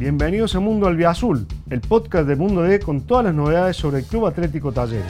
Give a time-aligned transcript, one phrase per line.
[0.00, 4.06] Bienvenidos a Mundo Albiazul, el podcast de Mundo D con todas las novedades sobre el
[4.06, 5.04] Club Atlético Talleres.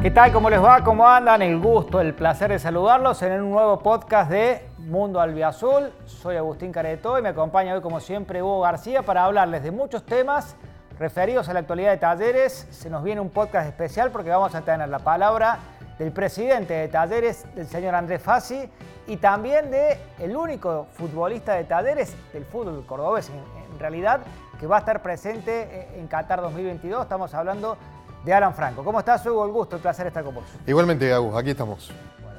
[0.00, 0.30] ¿Qué tal?
[0.30, 0.84] ¿Cómo les va?
[0.84, 1.42] ¿Cómo andan?
[1.42, 5.90] El gusto, el placer de saludarlos en un nuevo podcast de Mundo Albiazul.
[6.06, 10.06] Soy Agustín Careto y me acompaña hoy, como siempre, Hugo García para hablarles de muchos
[10.06, 10.54] temas
[11.00, 12.68] referidos a la actualidad de Talleres.
[12.70, 15.58] Se nos viene un podcast especial porque vamos a tener la palabra
[15.98, 18.68] del presidente de Talleres, del señor Andrés Fassi,
[19.06, 24.20] y también de el único futbolista de Talleres del fútbol cordobés, en, realidad,
[24.60, 27.02] que va a estar presente en Qatar 2022.
[27.02, 27.76] Estamos hablando
[28.24, 28.84] de Alan Franco.
[28.84, 29.44] ¿Cómo estás, Hugo?
[29.44, 30.44] El gusto, el placer estar con vos.
[30.66, 31.90] Igualmente, Agus, aquí estamos.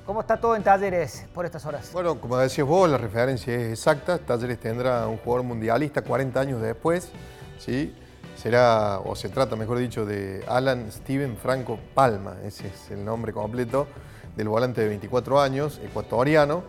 [0.05, 1.91] ¿Cómo está todo en Talleres por estas horas?
[1.93, 4.17] Bueno, como decías vos, la referencia es exacta.
[4.17, 7.11] Talleres tendrá un jugador mundialista 40 años después,
[7.59, 7.95] ¿sí?
[8.39, 13.33] Será, o se trata, mejor dicho, de Alan Steven Franco Palma, ese es el nombre
[13.33, 13.85] completo
[14.37, 16.63] del volante de 24 años, ecuatoriano,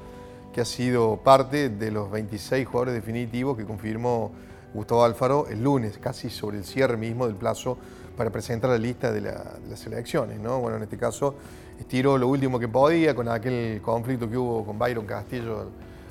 [0.53, 4.33] que ha sido parte de los 26 jugadores definitivos que confirmó
[4.75, 7.79] Gustavo Alfaro el lunes, casi sobre el cierre mismo del plazo
[8.17, 10.41] para presentar la lista de, las elecciones.
[10.41, 10.59] ¿no?
[10.59, 11.37] Bueno, en este caso
[11.79, 15.71] estiró lo último que podía con aquel conflicto que hubo con Byron Castillo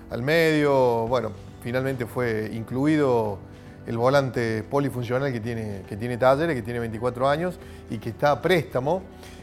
[0.09, 1.05] al medio.
[1.07, 3.48] Bueno, finalmente fue incluido
[3.89, 7.59] el volante polifuncional que tiene, que tiene Talleres, que tiene 24 años
[7.89, 9.01] y que está a préstamo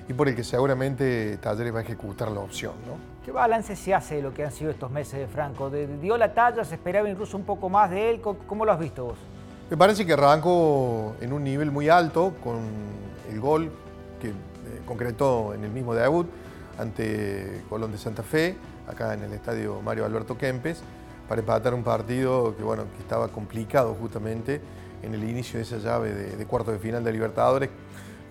[0.09, 2.75] y por el que seguramente Talleres va a ejecutar la opción.
[2.87, 2.93] ¿no?
[3.25, 5.69] ¿Qué balance se hace de lo que han sido estos meses de Franco?
[5.69, 6.65] ¿Dio la talla?
[6.65, 8.21] ¿Se esperaba incluso un poco más de él?
[8.21, 9.19] ¿Cómo lo has visto vos?
[9.69, 12.61] Me parece que arrancó en un nivel muy alto con
[13.29, 13.73] el gol
[14.21, 14.33] que eh,
[14.87, 16.29] concretó en el mismo debut
[16.79, 18.55] ante Colón de Santa Fe,
[18.87, 20.85] acá en el estadio Mario Alberto Kempes
[21.29, 24.61] para empatar un partido que, bueno, que estaba complicado justamente
[25.03, 27.71] en el inicio de esa llave de, cuarto de final de Libertadores.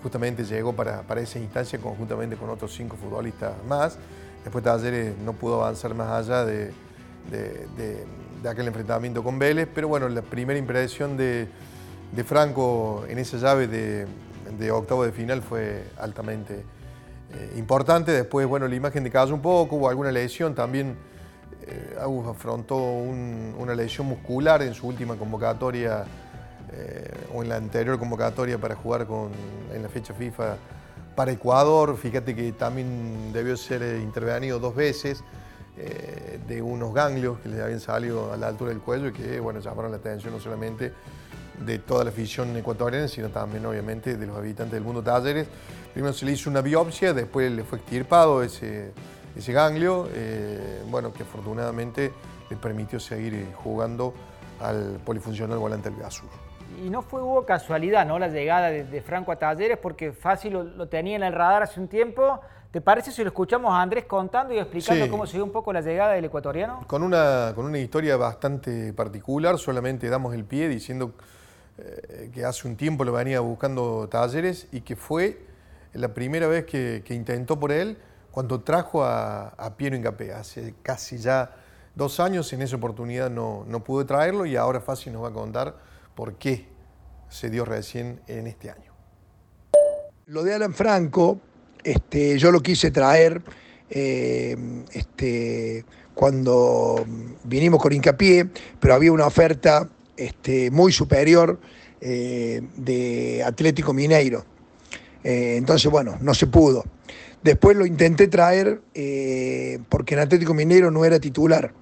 [0.02, 3.98] Justamente llegó para, para, esa instancia conjuntamente con otros cinco futbolistas más.
[4.44, 6.72] Después Talleres no pudo avanzar más allá de,
[7.32, 8.06] de,
[8.48, 11.48] aquel enfrentamiento con Vélez, pero bueno, la primera impresión de,
[12.25, 16.64] Franco en esa llave de, octavo de final fue altamente
[17.34, 18.12] eh, importante.
[18.12, 20.96] Después, bueno, la imagen decayó un poco, hubo alguna lesión también
[21.68, 26.06] eh, Agus afrontó una lesión muscular en su última convocatoria
[26.72, 29.30] eh, o en la anterior convocatoria para jugar con,
[29.74, 30.58] en la fecha FIFA
[31.16, 31.98] para Ecuador.
[31.98, 35.24] Fíjate que también debió ser intervenido dos veces
[35.78, 39.40] eh, de unos ganglios que le habían salido a la altura del cuello y que
[39.40, 40.94] bueno, llamaron la atención no solamente
[41.66, 45.48] de toda la afición ecuatoriana, sino también obviamente de los habitantes del mundo talleres.
[45.94, 48.92] Primero se le hizo una biopsia, después le fue extirpado ese
[49.35, 52.12] ese ganglio, eh, bueno, que afortunadamente
[52.50, 54.13] le permitió seguir eh, jugando
[54.62, 56.29] al polifuncional volante del Azul.
[56.84, 58.18] Y no fue hubo casualidad, ¿no?
[58.18, 61.88] La llegada de, Franco a Talleres, porque fácil lo, tenía en el radar hace un
[61.88, 62.40] tiempo.
[62.72, 65.72] ¿Te parece si lo escuchamos a Andrés contando y explicando cómo se dio un poco
[65.72, 66.84] la llegada del ecuatoriano?
[66.88, 71.13] Con una, con una historia bastante particular, solamente damos el pie diciendo
[71.78, 75.40] eh, que hace un tiempo lo venía buscando Talleres y que fue
[75.94, 77.97] la primera vez que, que intentó por él
[78.35, 81.56] cuando trajo a, Piero Ingapé hace casi ya
[81.96, 85.31] dos años, en esa oportunidad no, no pude traerlo y ahora Fácil nos va a
[85.31, 85.78] contar
[86.16, 86.68] por qué
[87.29, 88.91] se dio recién en este año.
[90.25, 91.40] Lo de Alan Franco,
[91.81, 93.41] este, yo lo quise traer
[93.90, 97.06] eh, este, cuando
[97.45, 98.50] vinimos con Incapié,
[98.81, 99.88] pero había una oferta
[100.18, 101.57] este, muy superior
[102.01, 104.44] eh, de Atlético Mineiro.
[105.25, 106.86] Eh, entonces, bueno, no se pudo.
[107.44, 111.74] Después lo intenté traer eh, porque en Atlético Mineiro no era titular.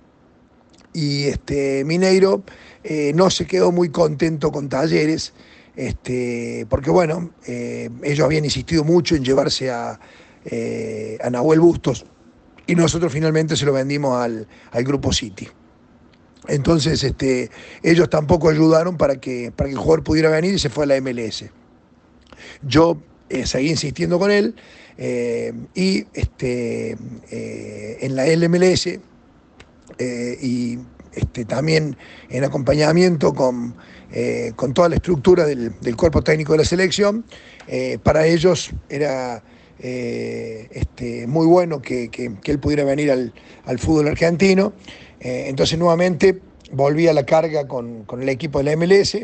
[0.94, 2.44] Y este, Mineiro
[2.86, 5.34] eh, no se quedó muy contento con Talleres,
[5.76, 12.06] este, porque bueno, ellos habían insistido mucho en llevarse a, a, Nahuel Bustos
[12.68, 14.48] y nosotros finalmente se lo vendimos al,
[14.84, 15.50] Grupo City.
[16.48, 17.50] Entonces este,
[17.82, 20.88] ellos tampoco ayudaron para que, para que el jugador pudiera venir y se fue a
[20.88, 21.46] la MLS.
[22.62, 23.00] Yo
[23.46, 24.56] seguí insistiendo con él
[24.98, 26.96] eh, y este,
[27.32, 28.88] eh, en la LMLS
[29.98, 30.78] eh, y
[31.14, 31.98] este, también
[32.30, 33.76] en acompañamiento con,
[34.56, 37.26] con toda la estructura del, cuerpo técnico de la selección,
[38.04, 39.44] para ellos era
[39.80, 42.12] este, muy bueno que,
[42.46, 43.34] él pudiera venir al,
[43.80, 44.74] fútbol argentino.
[45.20, 46.42] entonces nuevamente
[46.72, 49.18] volví a la carga con, con el equipo de la MLS,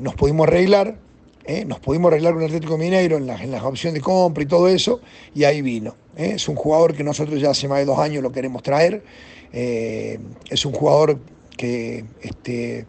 [0.00, 0.98] nos pudimos arreglar,
[1.48, 1.64] ¿eh?
[1.64, 5.00] nos pudimos arreglar con Atlético Mineiro en la, en opción de compra y todo eso,
[5.34, 5.96] y ahí vino.
[6.16, 6.32] ¿eh?
[6.36, 9.02] Es un jugador que nosotros ya hace más de dos años lo queremos traer.
[9.52, 10.18] Eh,
[10.50, 11.18] es un jugador
[11.56, 12.86] que este,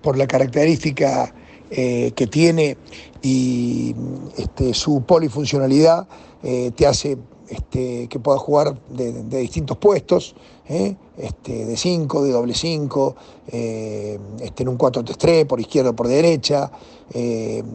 [0.00, 1.34] por la característica
[1.68, 2.76] que tiene
[3.22, 3.94] y
[4.38, 6.06] este, su polifuncionalidad
[6.42, 10.34] te hace este, que pueda jugar de, distintos puestos,
[10.68, 10.96] ¿eh?
[11.16, 13.16] este, de 5, de doble 5,
[13.46, 16.70] este, en un 4-3-3, por izquierda o por derecha,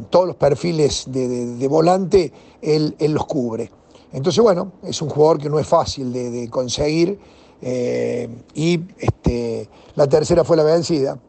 [0.10, 2.32] todos los perfiles de, volante
[2.62, 3.72] él, los cubre.
[4.12, 7.20] Entonces, bueno, es un jugador que no es fácil de, conseguir
[8.54, 11.20] y este, la tercera fue la vencida.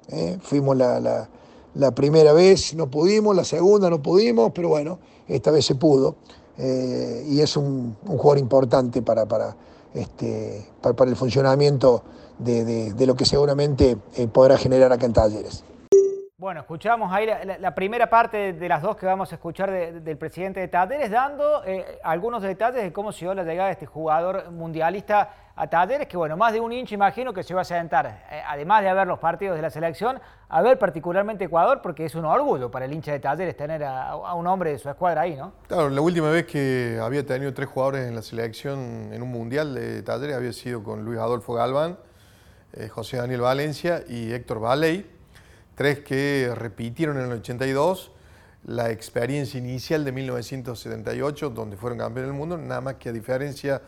[0.40, 5.74] Fuimos la primera vez no pudimos, la segunda no pudimos, pero bueno, esta vez se
[5.74, 6.16] pudo.
[6.58, 9.56] Eh, y es un, jugador importante para,
[9.94, 12.02] este, para, el funcionamiento
[12.38, 15.64] de, lo que seguramente eh, podrá generar acá en Talleres.
[16.40, 17.26] Bueno, escuchamos ahí
[17.58, 21.64] la, primera parte de, las dos que vamos a escuchar del presidente de Talleres, dando
[21.64, 26.06] eh, algunos detalles de cómo se dio la llegada de este jugador mundialista a Talleres,
[26.06, 28.94] que bueno, más de un hincha imagino que se va a sentar, eh, además de
[28.94, 32.84] ver los partidos de la selección, a ver particularmente Ecuador, porque es un orgullo para
[32.84, 35.54] el hincha de Talleres tener a, un hombre de su escuadra ahí, ¿no?
[35.66, 39.74] Claro, la última vez que había tenido tres jugadores en la selección en un mundial
[39.74, 41.98] de Talleres había sido con Luis Adolfo Galván,
[42.74, 45.17] eh, José Daniel Valencia y Héctor Valey
[45.78, 48.10] tres que repitieron en el 82
[48.64, 53.80] la experiencia inicial de 1978, donde fueron campeones del mundo, nada más que a diferencia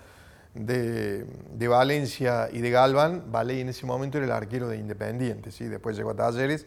[0.55, 1.27] de,
[1.69, 5.65] Valencia y de Galvan, Valey en ese momento era el arquero de Independiente, ¿sí?
[5.65, 6.65] después llegó a Talleres,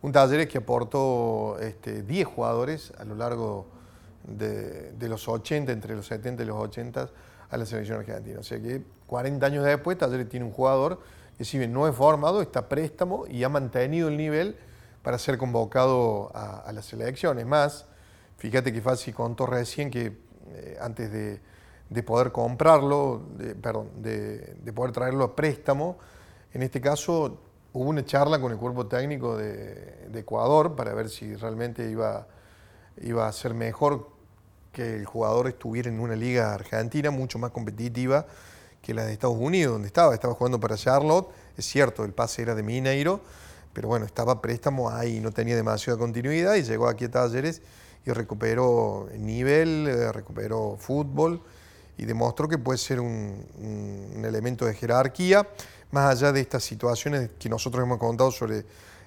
[0.00, 3.66] un Talleres que aportó este, 10 jugadores a lo largo
[4.26, 7.10] de, de, los 80, entre los 70 y los 80
[7.50, 8.40] a la selección argentina.
[8.40, 11.00] O sea que 40 años después Talleres tiene un jugador
[11.42, 14.56] si bien no es formado, está préstamo y ha mantenido el nivel
[15.02, 17.44] para ser convocado a, las elecciones.
[17.44, 17.86] Más,
[18.38, 20.16] fíjate que Fassi contó recién que
[20.52, 23.22] eh, antes de, poder comprarlo,
[23.60, 25.98] perdón, de, poder traerlo a préstamo,
[26.52, 27.38] en este caso
[27.72, 32.28] hubo una charla con el cuerpo técnico de, Ecuador para ver si realmente iba,
[33.02, 34.08] iba a ser mejor
[34.72, 38.26] que el jugador estuviera en una liga argentina mucho más competitiva
[38.84, 40.12] que la de Estados Unidos, donde estaba.
[40.12, 41.28] Estaba jugando para Charlotte.
[41.56, 43.20] Es cierto, el pase era de Mineiro,
[43.72, 47.62] pero bueno, estaba préstamo ahí, no tenía demasiada continuidad y llegó aquí a Talleres
[48.04, 51.40] y recuperó nivel, eh, recuperó fútbol
[51.96, 53.46] y demostró que puede ser un,
[54.22, 55.48] elemento de jerarquía,
[55.90, 58.64] más allá de estas situaciones que nosotros hemos contado sobre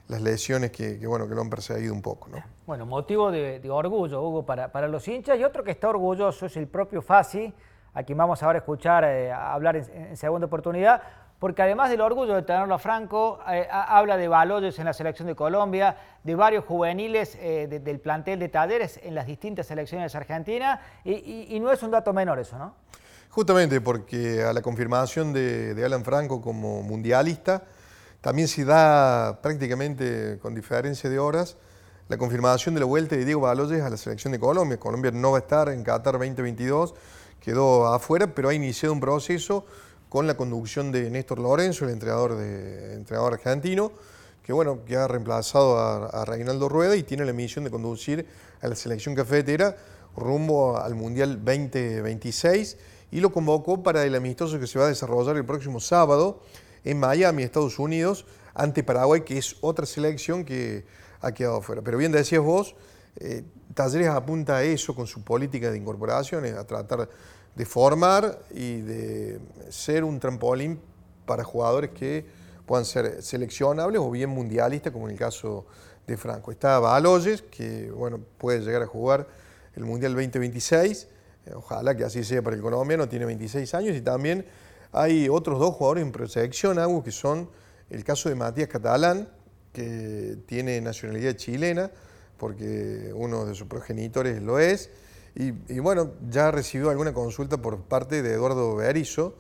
[0.07, 2.29] las lesiones que, bueno, que lo han perseguido un poco.
[2.29, 2.41] ¿no?
[2.65, 6.55] Bueno, motivo de, orgullo, Hugo, para, para, los hinchas y otro que está orgulloso es
[6.55, 7.53] el propio Fassi,
[7.97, 11.01] a quien vamos ahora a escuchar eh, hablar en, segunda oportunidad,
[11.39, 15.27] porque además del orgullo de tenerlo a Franco, eh, habla de valores en la selección
[15.27, 20.79] de Colombia, de varios juveniles eh, del plantel de Talleres en las distintas selecciones argentinas,
[21.03, 22.75] y, no es un dato menor eso, ¿no?
[23.29, 27.63] Justamente porque a la confirmación de, Alan Franco como mundialista,
[28.21, 31.57] también se da prácticamente con diferencia de horas
[32.09, 34.79] la confirmación de la vuelta de Diego Baloyes a la selección de Colombia.
[34.79, 36.93] Colombia no va a estar en Qatar 2022
[37.39, 39.65] quedó afuera, pero ha iniciado un proceso
[40.09, 43.91] con la conducción de Néstor Lorenzo, el entrenador, de, entrenador argentino,
[44.43, 48.25] que, bueno, que ha reemplazado a, Reinaldo Rueda y tiene la misión de conducir
[48.61, 49.75] a la selección cafetera
[50.15, 52.77] rumbo al Mundial 2026
[53.11, 56.41] y lo convocó para el amistoso que se va a desarrollar el próximo sábado
[56.83, 60.85] en Miami, Estados Unidos, ante Paraguay, que es otra selección que
[61.21, 61.81] ha quedado afuera.
[61.83, 62.75] Pero bien decías vos,
[63.19, 63.43] eh,
[63.73, 67.07] Talleres apunta a eso con su política de incorporaciones, a tratar
[67.55, 70.79] de formar y de ser un trampolín
[71.25, 72.25] para jugadores que
[72.65, 75.65] puedan ser seleccionables o bien mundialistas, como en el caso
[76.07, 76.51] de Franco.
[76.51, 79.27] Está Baloyes, que bueno, puede llegar a jugar
[79.75, 81.07] el Mundial 2026,
[81.45, 84.45] eh, ojalá que así sea para el colombiano, tiene 26 años, y también
[84.91, 87.49] hay otros dos jugadores en proyección, algo que son
[87.89, 89.29] el caso de Matías Catalán,
[89.71, 91.91] que tiene nacionalidad chilena,
[92.37, 94.89] porque uno de sus progenitores lo es.
[95.35, 99.35] Y, bueno, ya recibió alguna consulta por parte de Eduardo Bearizo,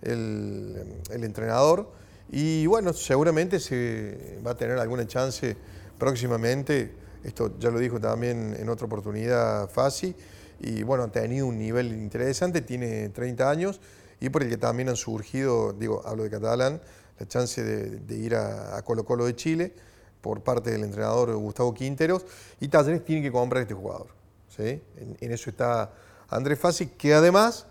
[0.00, 1.90] el, entrenador.
[2.30, 5.54] Y bueno, seguramente se va a tener alguna chance
[5.98, 6.94] próximamente.
[7.22, 10.16] Esto ya lo dijo también en otra oportunidad Fasi.
[10.60, 13.80] Y bueno, ha tenido un nivel interesante, tiene 30 años
[14.20, 16.80] y por el que también han surgido, digo, hablo de catalán,
[17.18, 19.74] la chance de, ir a Colo Colo de Chile
[20.22, 22.24] por parte del entrenador Gustavo Quinteros
[22.60, 24.06] y Talleres tiene que comprar este jugador.
[24.48, 24.80] ¿sí?
[24.96, 25.92] En, eso está
[26.30, 27.66] Andrés Fassi, que además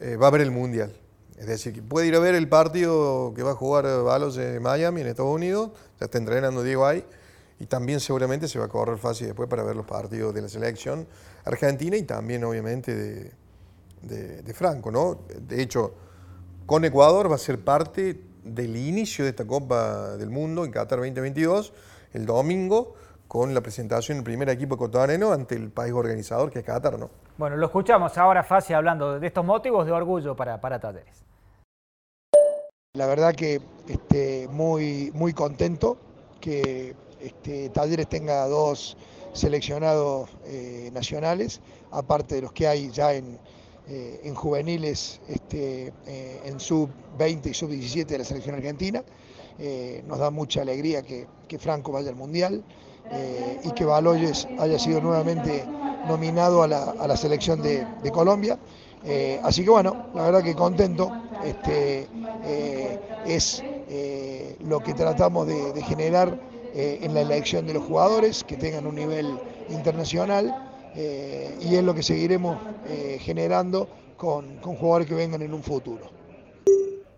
[0.00, 0.92] eh, va a ver el Mundial.
[1.38, 4.60] Es decir, que puede ir a ver el partido que va a jugar Balos en
[4.62, 7.04] Miami, en Estados Unidos, ya está entrenando Diego ahí,
[7.58, 10.48] y también seguramente se va a correr Fassi después para ver los partidos de la
[10.48, 11.06] selección
[11.44, 12.94] argentina y también obviamente
[14.02, 14.90] de, de Franco.
[14.90, 15.20] ¿no?
[15.40, 15.94] De hecho,
[16.66, 20.98] con Ecuador va a ser parte del inicio de esta Copa del Mundo en Qatar
[20.98, 21.72] 2022
[22.12, 22.94] el domingo
[23.28, 27.10] con la presentación del primer equipo ecuatoriano ante el país organizador que es Qatar, ¿no?
[27.38, 31.24] Bueno, lo escuchamos ahora fácil hablando de estos motivos de orgullo para, para Talleres.
[32.94, 35.96] La verdad que este, muy, muy contento
[36.40, 38.96] que este, Talleres tenga dos
[39.32, 41.60] seleccionados eh, nacionales,
[41.92, 43.38] aparte de los que hay ya en,
[43.90, 49.02] eh, en juveniles, este, eh, en sub-20 y sub-17 de la selección argentina.
[50.06, 52.64] nos da mucha alegría que, que Franco vaya al Mundial
[53.62, 55.66] y que Baloyes haya sido nuevamente
[56.08, 58.58] nominado a la, a la selección de, de Colombia.
[59.42, 61.10] así que bueno, la verdad que contento.
[61.44, 62.06] Este,
[63.26, 63.62] es
[64.60, 66.38] lo que tratamos de, de generar
[66.72, 69.26] eh, en la elección de los jugadores, que tengan un nivel
[69.70, 75.54] internacional eh, y es lo que seguiremos eh, generando con, con, jugadores que vengan en
[75.54, 76.10] un futuro.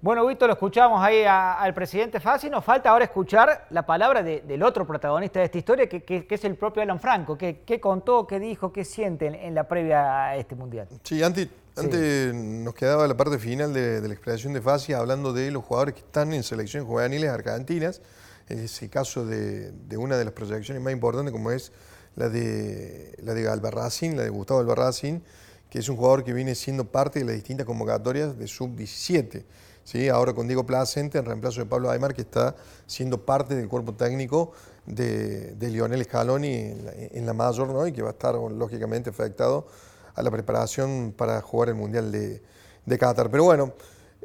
[0.01, 2.51] Bueno, Víctor, lo escuchamos ahí a, al presidente Fassi.
[2.51, 6.27] Nos falta ahora escuchar la palabra de, del otro protagonista de esta historia, que, que,
[6.27, 7.39] que es el propio Alan Franco.
[7.39, 10.89] ¿Qué, contó, qué dijo, qué siente en, en, la previa a este mundial?
[11.05, 12.37] Sí, antes, antes sí.
[12.37, 15.95] nos quedaba la parte final de, de la explicación de Fassi hablando de los jugadores
[15.95, 18.03] que están en selección juveniles argentinas
[18.49, 21.73] es el caso de, de, una de las proyecciones más importantes como es
[22.17, 25.23] la de, la de Albarracín, la de Gustavo Albarracín,
[25.71, 29.43] que es un jugador que viene siendo parte de las distintas convocatorias de sub-17.
[29.85, 30.09] ¿sí?
[30.09, 32.55] Ahora con Diego Placente en reemplazo de Pablo Aymar, que está
[32.87, 34.53] siendo parte del cuerpo técnico
[34.87, 37.87] de, Lionel Scaloni en la, en la mayor ¿no?
[37.87, 39.67] y que va a estar lógicamente afectado
[40.15, 42.43] a la preparación para jugar el Mundial de,
[42.85, 43.31] de Qatar.
[43.31, 43.73] Pero bueno,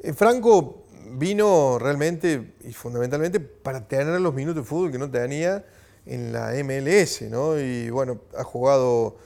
[0.03, 5.63] eh, Franco vino realmente y fundamentalmente para tener los minutos de fútbol que no tenía
[6.07, 7.59] en la MLS, ¿no?
[7.59, 9.17] Y bueno, ha jugado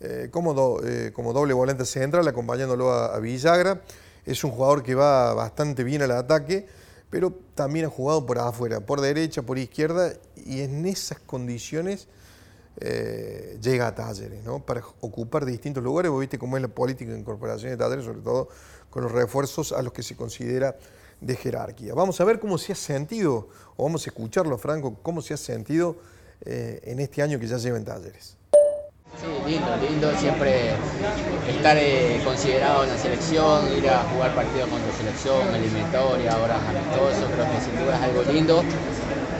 [0.00, 3.82] eh, eh, como, doble volante central, acompañándolo a, a, Villagra.
[4.26, 6.66] Es un jugador que va bastante bien al ataque,
[7.10, 10.12] pero también ha jugado por afuera, por derecha, por izquierda,
[10.44, 12.08] y en esas condiciones
[12.80, 14.64] eh, llega a Talleres, ¿no?
[14.64, 18.20] Para ocupar distintos lugares, vos viste cómo es la política de incorporación de Talleres, sobre
[18.20, 18.48] todo
[18.90, 20.76] con los refuerzos a los que se considera
[21.20, 21.94] de jerarquía.
[21.94, 25.36] Vamos a ver cómo se ha sentido, o vamos a escucharlo, Franco, cómo se ha
[25.36, 25.96] sentido
[26.44, 28.36] eh, en este año que ya lleva en talleres.
[29.20, 30.70] Sí, lindo, lindo siempre
[31.46, 36.56] estar eh, considerado en la selección, ir a jugar partidos con tu selección, eliminatoria, ahora
[36.56, 38.64] amistoso, creo que sin duda es algo lindo.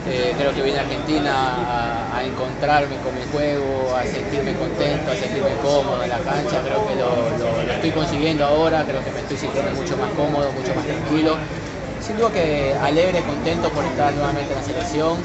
[0.07, 5.15] Eh, creo que vine a Argentina a, encontrarme con mi juego, a sentirme contento, a
[5.15, 9.19] sentirme cómodo en la cancha, creo que lo, lo estoy consiguiendo ahora, creo que me
[9.19, 11.37] estoy sintiendo mucho más cómodo, mucho más tranquilo
[12.05, 15.17] sin duda que alegre, contento por estar nuevamente en la selección,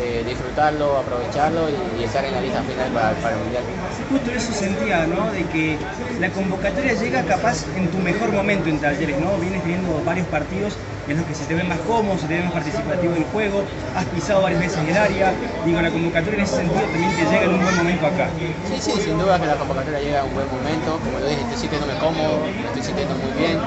[0.00, 3.64] eh, disfrutarlo, aprovecharlo y, y, estar en la lista final para, para, el Mundial.
[4.10, 5.30] Justo eso sentía, ¿no?
[5.30, 5.78] De que
[6.18, 9.36] la convocatoria llega capaz en tu mejor momento en Talleres, ¿no?
[9.38, 10.76] Vienes teniendo varios partidos
[11.08, 13.28] en los que se te ve más cómodo, se te ve más participativo en el
[13.28, 13.64] juego,
[13.96, 15.32] has pisado varias veces el área,
[15.66, 18.28] digo, la convocatoria en ese sentido también te llega en un buen momento acá.
[18.68, 21.40] Sí, sí, sin duda que la convocatoria llega en un buen momento, como lo dije,
[21.42, 23.58] estoy sintiéndome cómodo, me estoy sintiendo muy bien,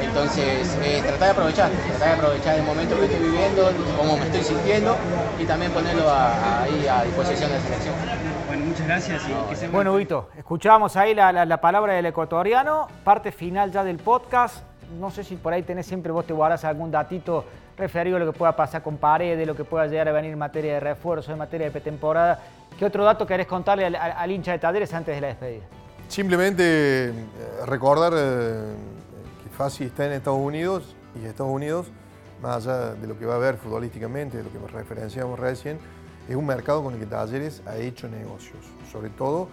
[0.00, 4.24] entonces, eh, tratar de aprovechar, tratar de aprovechar el momento que estoy viviendo, cómo me
[4.26, 4.96] estoy sintiendo
[5.38, 7.94] y también ponerlo a, ahí a disposición de la selección.
[8.46, 9.28] Bueno, muchas gracias.
[9.28, 13.32] Y no, que se bueno, Vito, escuchábamos ahí la, la, la, palabra del ecuatoriano, parte
[13.32, 14.62] final ya del podcast.
[15.00, 17.44] No sé si por ahí tenés siempre, vos te guardás algún datito
[17.76, 20.38] referido a lo que pueda pasar con Paredes, lo que pueda llegar a venir en
[20.38, 22.40] materia de refuerzo, en materia de pretemporada.
[22.78, 25.64] ¿Qué otro dato querés contarle al, al, al hincha de Talleres antes de la despedida?
[26.08, 27.12] Simplemente eh,
[27.66, 28.74] recordar eh,
[29.56, 31.86] Fassi está en Estados Unidos y Estados Unidos,
[32.42, 35.78] más allá de lo que va a haber futbolísticamente, de lo que referenciamos recién,
[36.28, 39.48] es un mercado con el que Talleres ha hecho negocios, sobre todo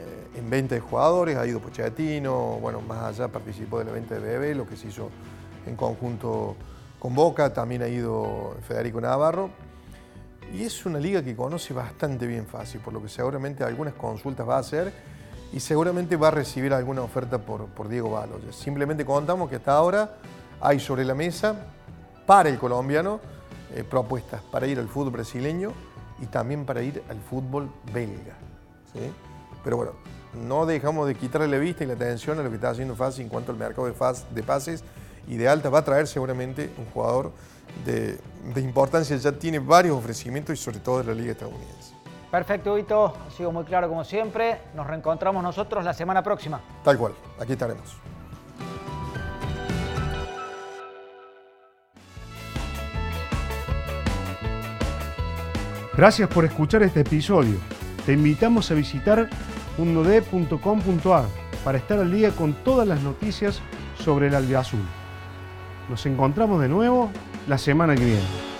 [0.00, 4.16] eh, en venta de jugadores, ha ido Pochettino, bueno, más allá participó de la venta
[4.16, 5.10] de Bebé, lo que se hizo
[5.64, 6.56] en conjunto
[6.98, 9.50] con Boca, también ha ido Federico Navarro,
[10.52, 14.48] y es una liga que conoce bastante bien Fassi, por lo que seguramente algunas consultas
[14.48, 14.92] va a hacer
[15.52, 18.56] y seguramente va a recibir alguna oferta por, por Diego Baloyes.
[18.56, 20.16] Simplemente contamos que hasta ahora
[20.60, 21.54] hay sobre la mesa
[22.26, 23.20] para el colombiano
[23.74, 25.72] eh, propuestas para ir al fútbol brasileño
[26.20, 28.34] y también para ir al fútbol belga.
[28.92, 29.12] ¿sí?
[29.64, 29.92] Pero bueno,
[30.34, 33.22] no dejamos de quitarle la vista y la atención a lo que está haciendo Fassi
[33.22, 34.84] en cuanto al mercado de, faz, de pases
[35.28, 37.32] y de alta va a traer seguramente un jugador
[37.84, 38.18] de,
[38.54, 41.85] de importancia, ya tiene varios ofrecimientos y sobre todo de la liga estadounidense.
[42.30, 43.14] Perfecto, Vito.
[43.26, 44.60] Ha sido muy claro como siempre.
[44.74, 46.60] Nos reencontramos nosotros la semana próxima.
[46.82, 47.14] Tal cual.
[47.40, 47.96] Aquí estaremos.
[55.96, 57.56] Gracias por escuchar este episodio.
[58.04, 59.30] Te invitamos a visitar
[59.78, 61.24] mundod.com.ar
[61.64, 63.62] para estar al día con todas las noticias
[63.98, 64.84] sobre el albiazul.
[65.88, 67.10] Nos encontramos de nuevo
[67.48, 68.55] la semana que viene.